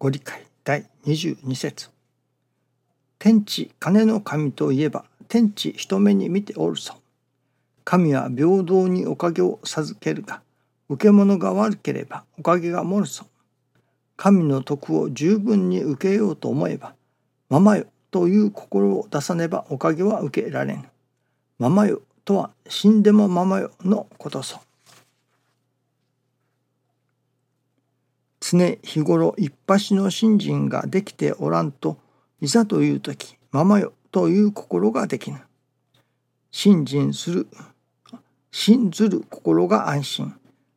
[0.00, 1.90] ご理解第22節
[3.18, 6.94] 天地金の神といえば天地一目に見ておるぞ。
[7.82, 10.40] 神は平等におかげを授けるが
[10.88, 13.26] 受け物が悪ければおかげが漏るぞ。
[14.16, 16.94] 神の徳を十分に受けようと思えば
[17.48, 20.84] ままよという心を出さねばおかげは受けられぬ。
[21.58, 24.60] ままよとは死んでもままよのことぞ。
[28.56, 31.98] 常日頃一発の信心ができておらんと
[32.40, 35.38] いざという時ままよという心ができぬ。
[36.50, 37.46] 信心する
[38.50, 40.34] 信ずる心が安心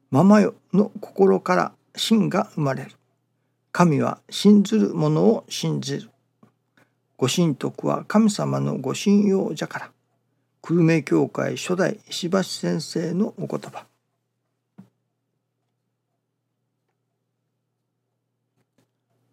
[0.10, 2.92] ままよの心から信が生まれる。
[3.72, 6.10] 神は信ずる者を信じる。
[7.16, 9.92] ご神徳は神様のご信用じゃから。
[10.62, 13.86] 久留米教会初代石橋先生のお言葉。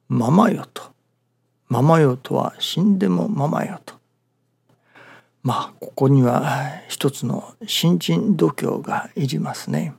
[0.09, 0.83] ままよと。
[1.69, 3.95] ままよとは死んでもままよと。
[5.43, 9.95] まあここには一つの新人度胸がいりますね。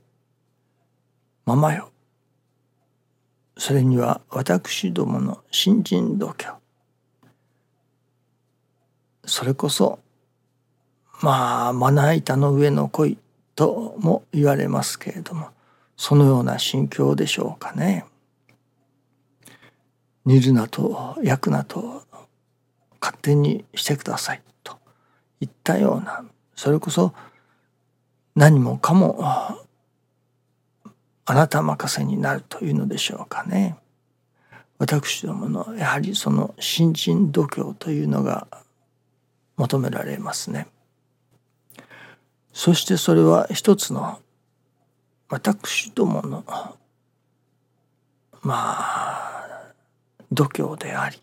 [1.46, 1.90] ままよ。
[3.56, 6.54] それには私どもの新人度胸。
[9.24, 10.00] それこそ
[11.20, 13.18] まあまな板の上の恋
[13.54, 15.50] とも言われますけれども
[15.96, 18.06] そのような心境でしょうかね。
[20.24, 22.04] 煮るなと焼くなと
[23.00, 24.78] 勝手にしてくださいと
[25.40, 27.14] いったようなそれこそ
[28.34, 29.18] 何もかも
[31.24, 33.76] あなた任せになるというのでしょうかね。
[34.78, 38.48] 私どものやはりその新人度胸というのが
[39.56, 40.66] 求められますね。
[42.52, 44.18] そしてそれは一つの
[45.28, 46.44] 私どもの
[48.42, 49.29] まあ
[50.32, 51.22] 度胸であり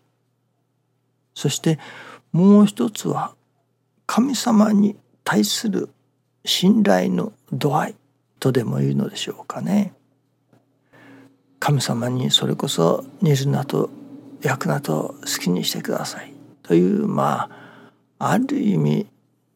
[1.34, 1.78] そして
[2.32, 3.34] もう一つは
[4.06, 5.90] 神様に対する
[6.44, 7.94] 信頼の度合い
[8.40, 9.92] とでも言うのでしょうかね。
[11.60, 13.90] 神様にそれこそ煮るなと
[14.40, 16.32] 焼くなと好きにしてください
[16.62, 17.50] というま
[18.18, 19.06] あある意味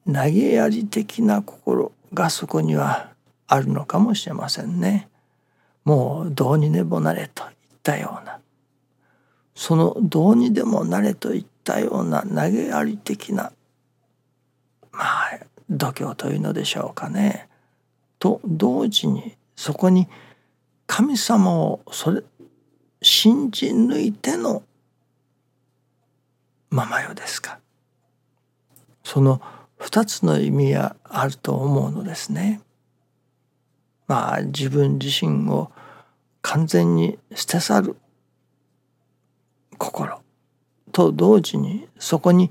[0.07, 3.11] 投げやり的な心がそこには
[3.47, 5.09] あるのかもしれませんね。
[5.85, 7.51] もうどうにでもなれといっ
[7.83, 8.42] たような
[9.55, 13.53] そのどうにでもなれといったような投げやり的な
[14.93, 17.49] まあ度胸というのでしょうかね。
[18.19, 20.07] と同時にそこに
[20.87, 22.23] 神様をそれ
[23.01, 24.63] 信じ抜いての
[26.71, 27.59] ままよですか。
[29.03, 29.41] その
[29.79, 32.61] 二つの意味があると思うのですね。
[34.07, 35.73] まあ自分自身を
[36.43, 37.97] 完全に捨て去る
[39.83, 40.23] 心。
[40.93, 42.51] と同時にそこに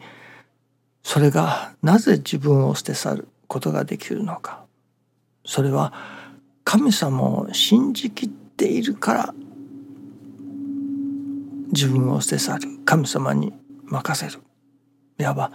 [1.03, 4.65] それがなぜ自分を捨て去ることができるのか。
[5.45, 5.93] それは
[6.63, 9.33] 神様を信じきっているから。
[11.71, 12.67] 自分を捨て去る。
[12.83, 13.53] 神様に
[13.85, 14.41] 任せる。
[15.17, 15.51] いわば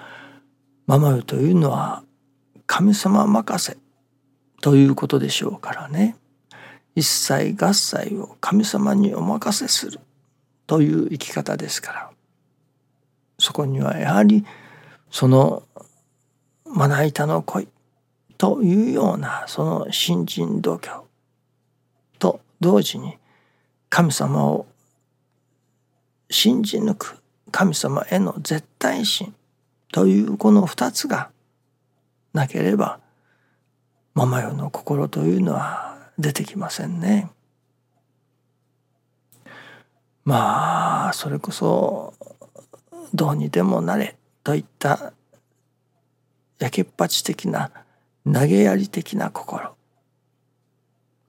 [0.87, 2.03] 守るというのは
[2.67, 3.77] 神様任せ。
[4.63, 6.17] ということでしょうからね。
[6.95, 10.01] 一切合切を神様にお任せする。
[10.67, 12.11] という生き方ですから
[13.39, 14.45] そこにはやはり
[15.11, 15.63] その
[16.65, 17.69] まな板の恋
[18.39, 21.05] というようなその新人度胸
[22.19, 23.17] と同時に
[23.89, 24.67] 神様を
[26.31, 27.19] 信じ抜く
[27.51, 29.35] 神様への絶対心
[29.93, 31.31] というこの二つが
[32.35, 33.01] なければ
[34.15, 37.31] ママよの心というのは出てきませんね。
[40.27, 42.13] まあそれこそ
[43.15, 45.13] どうにでもなれといった
[46.59, 47.71] やけっぱち的な
[48.25, 49.77] 投げやり的な心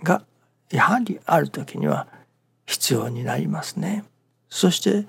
[0.02, 0.24] が
[0.72, 2.08] やはりある時には
[2.66, 4.03] 必要になりますね。
[4.49, 5.05] そして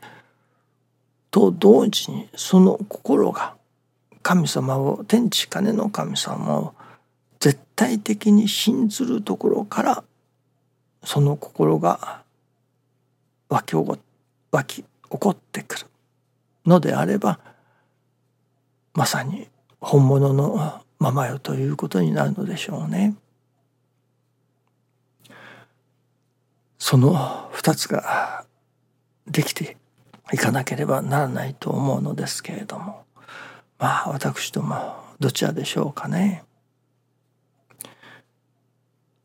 [1.31, 3.55] と同時にその心が
[4.23, 6.75] 神様を天地金の神様を
[7.41, 10.05] 絶対的に信ずるところから
[11.05, 12.23] その心が
[13.49, 15.87] 湧き湧き起こってくる
[16.67, 17.41] のであれば
[18.95, 19.49] まさに
[19.81, 23.15] 本物のままよということになるのでしょうね。
[26.79, 28.45] その二つが
[29.27, 29.77] できて
[30.33, 33.05] いかなければならないと思うのですけれども
[33.79, 36.45] まあ私どもどちらでしょうかね。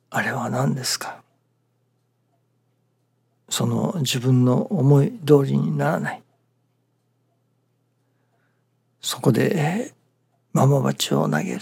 [0.10, 1.23] あれは何ですか？
[3.54, 6.24] その自分の思い通りにならない
[9.00, 9.94] そこで
[10.54, 11.62] ママ鉢を投げる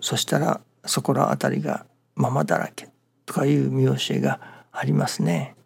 [0.00, 1.84] そしたらそこら辺りが
[2.14, 2.90] ママだらけ
[3.26, 4.38] とかいう見教えが
[4.70, 5.56] ありますね。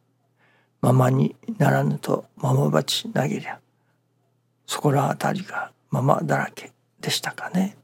[0.81, 3.61] ママにならぬとママ鉢投げりゃ
[4.67, 7.77] そこら辺りがママだらけでしたかね。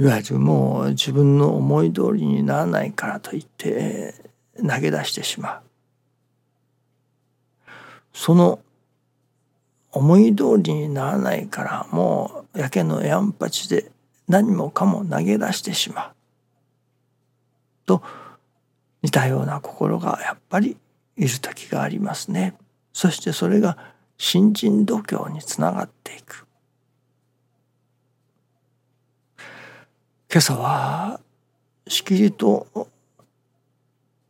[0.00, 4.14] いわゆるもう自分の思い通りにならないからといって
[4.56, 5.65] 投げ出してしまう。
[8.16, 8.60] その
[9.92, 13.92] 思い通りにならないからもうやけのやんぱちで
[14.26, 16.12] 何もかも投げ出してしまう。
[17.84, 18.02] と
[19.02, 20.78] 似たような心がやっぱり
[21.16, 22.56] いる時がありますね。
[22.94, 23.76] そしてそれが
[24.16, 26.46] 新人度胸につながっていく。
[30.32, 31.20] 今朝は
[31.86, 32.88] しきりと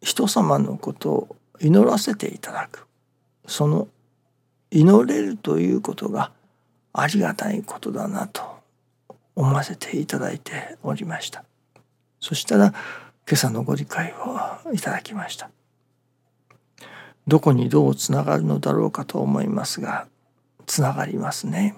[0.03, 2.87] 人様のことを祈らせていただく
[3.47, 3.89] その
[4.71, 6.33] 祈れるということが
[6.93, 8.43] ありがたいことだなと
[9.35, 11.45] 思わせていただいておりました。
[12.21, 12.73] そしたら
[13.29, 15.51] 今朝のご理解をいただきました。
[17.27, 20.07] どこにどうつながるのだろうかと思いますが
[20.67, 21.77] つながりますね。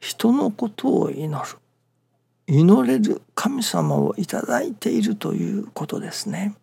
[0.00, 1.58] 人のことを祈る。
[2.46, 6.54] 祈れる神様をいただいているということですね。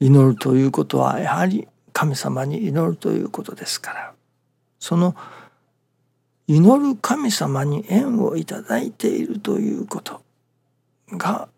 [0.00, 4.12] 祈るということはやはり神様に祈るということですから。
[4.78, 5.16] その
[6.46, 10.22] 祈る神様に縁をいただいているということ
[11.10, 11.48] が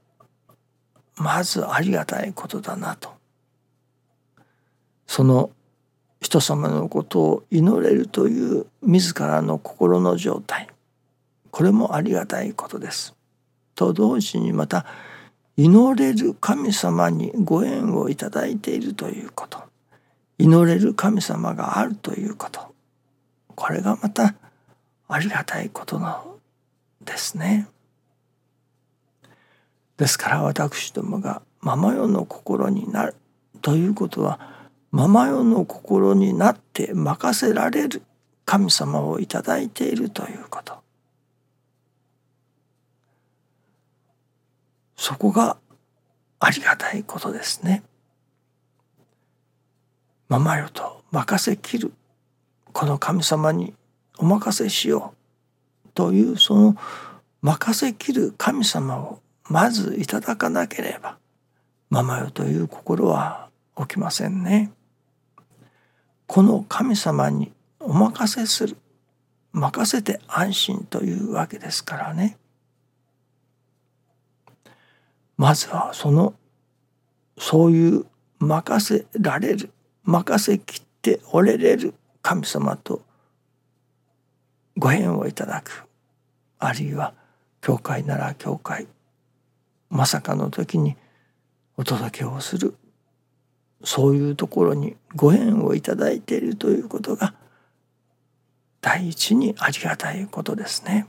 [1.17, 3.11] まずありがたいことだなと。
[5.07, 5.51] その
[6.21, 10.69] 人様のことを祈れるという自らの心の状態。
[11.51, 13.15] これもありがたいことです。
[13.75, 14.87] と同時にまた
[15.62, 19.59] 祈れる神様にご縁をいただいているということ。
[20.39, 22.75] 祈れる神様があるということ。
[23.57, 24.35] これがまた
[25.07, 26.39] ありがたいことの
[27.05, 27.69] ですね。
[29.99, 33.15] ですから私どもがママ世の心になる
[33.61, 34.41] ということは
[34.91, 38.01] ママ世の心になって任せられる
[38.47, 40.79] 神様をいただいているということ。
[45.00, 45.56] そこが
[46.41, 47.82] ありがたいことですね。
[50.29, 51.94] ママよと任せきる
[52.75, 53.73] この神様に
[54.19, 55.14] お任せしよ
[55.87, 56.76] うというその
[57.41, 61.17] 任せきる神様をまずいただかなければ
[61.88, 63.49] ママよという心は
[63.79, 64.70] 起きませんね。
[66.26, 68.76] この神様にお任せする
[69.52, 72.37] 任せて安心というわけですからね。
[75.41, 76.35] まずはその
[77.39, 78.05] そういう
[78.41, 79.71] 任せられる
[80.05, 83.01] 任せきっておれれる神様と
[84.77, 85.87] ご縁をいただく
[86.59, 87.15] あるいは
[87.63, 88.87] 教会なら教会
[89.89, 90.99] まさかの時に
[91.79, 92.75] お届けをする
[93.83, 97.33] そういうところにご縁をいただいているということが
[98.83, 101.07] 第一にありがたいことですね。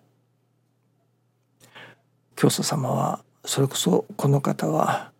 [2.37, 5.11] 教祖様はそれこそこの方は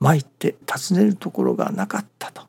[0.00, 2.48] 参って訪ねるところがなかったと。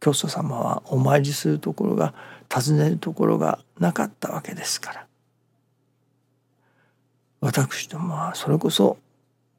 [0.00, 2.14] 教祖様はお参りするところが
[2.52, 5.06] 訪ねるところがなかったわけですから。
[7.40, 8.96] 私どもはそれこそ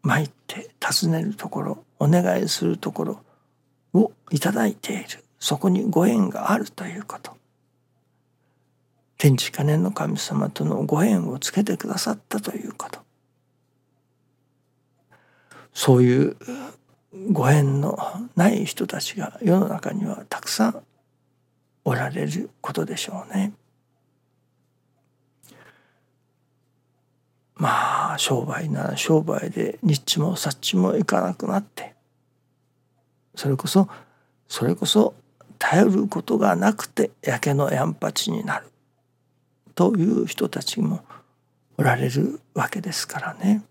[0.02, 3.22] 参って訪ねるところお願いするところ
[3.94, 5.24] をいただいている。
[5.40, 7.38] そこにご縁があるということ。
[9.18, 13.09] 天地金の神様とのご縁をつけてくださったということ。
[15.80, 16.36] そういう
[17.32, 17.98] ご縁の
[18.36, 20.84] ない人たちが世の中にはたくさん
[21.86, 23.54] おられることでしょうね。
[27.56, 31.96] まあ商売なら商売で日地もさっちもいかなくなって
[33.36, 33.88] それこそ
[34.50, 35.14] それこそ
[35.60, 38.68] 頼ることがなくて焼けのやんぱちになる
[39.76, 41.06] という人たちも
[41.78, 43.64] おられるわけですからね。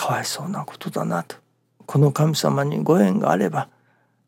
[0.00, 1.36] かわいそうなことだなと。
[1.84, 3.68] この神様にご縁があれば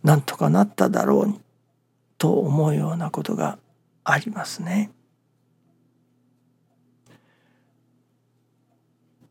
[0.03, 1.41] なんとかなっただろうに
[2.19, 3.59] と思うようなことが
[4.05, 4.91] ありますね。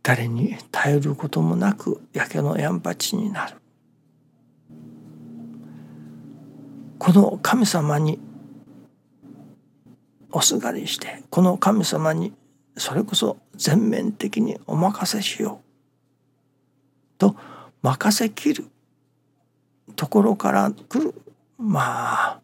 [0.01, 3.57] 誰に頼ることもなく焼けのやんぱちになる。
[6.97, 8.17] この神様に
[10.31, 12.33] おすがりしてこの神様に
[12.77, 15.70] それこそ全面的にお任せしよう。
[17.21, 17.35] と
[17.83, 18.65] 任せきる。
[19.95, 21.13] ところから来る。
[21.59, 21.79] ま
[22.31, 22.41] あ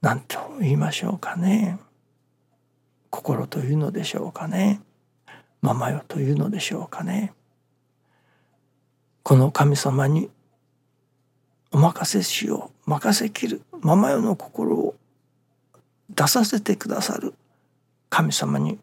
[0.00, 1.78] 何と言いましょうかね。
[3.10, 4.80] 心というのでしょうかね。
[5.62, 7.32] ママよというのでしょうかね。
[9.22, 10.28] この神様に
[11.70, 12.90] お任せしよう。
[12.90, 13.62] 任せきる。
[13.80, 14.96] ママよの心を
[16.10, 17.32] 出させてくださる
[18.10, 18.78] 神様に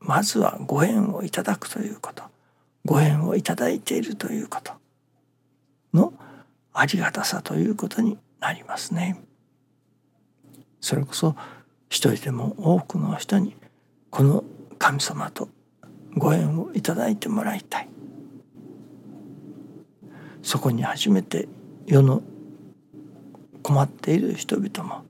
[0.00, 2.24] まずはご縁をいただくということ。
[2.84, 4.72] ご縁をいただいているということ
[5.92, 6.12] の
[6.72, 9.20] ありがたさということになりますね。
[10.80, 11.34] それこそ
[11.88, 13.56] 一人でも多くの人に
[14.10, 14.44] この
[14.78, 15.48] 神様と
[16.16, 17.88] ご縁をいただいてもらいたい
[20.42, 21.48] そこに初めて
[21.86, 22.22] 世の
[23.62, 25.04] 困っている人々も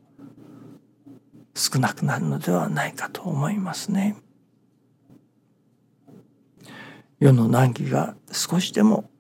[1.55, 4.17] 少なくなるのではないかと思いますね。
[7.21, 9.11] 世の難儀が少しでも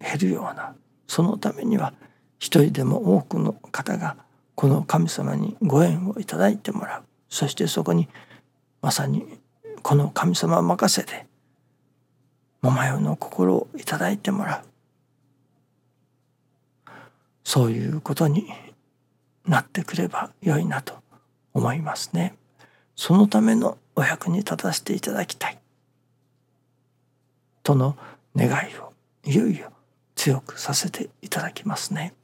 [0.00, 0.74] 減るような
[1.06, 1.94] そのためには
[2.38, 4.16] 一人でも多くの方が
[4.54, 7.02] この神様にご縁をいただいてもらう。
[7.28, 8.08] そしてそこに
[8.80, 9.38] まさに
[9.82, 11.26] この神様任せで
[12.62, 14.68] 桃代の心をいただいてもらう。
[17.44, 18.46] そういうことに
[19.46, 20.94] なってくればよいなと
[21.54, 22.34] 思いますね。
[22.94, 25.57] そのためのお役に立たせていただきたい。
[27.68, 27.98] との
[28.34, 28.94] 願いを
[29.26, 29.70] いよいよ
[30.14, 32.14] 強くさせていただきますね。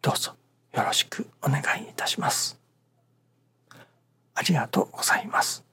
[0.00, 0.36] どうぞ
[0.72, 2.56] よろしくお願いいたします。
[4.36, 5.64] ありがとうございます。